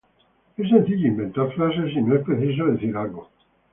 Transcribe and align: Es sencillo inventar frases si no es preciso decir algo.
Es 0.57 0.67
sencillo 0.69 1.09
inventar 1.09 1.47
frases 1.53 1.93
si 1.93 2.01
no 2.01 2.15
es 2.15 2.25
preciso 2.25 2.65
decir 2.65 2.97
algo. 2.97 3.29